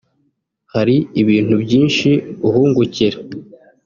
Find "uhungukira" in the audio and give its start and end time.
2.47-3.17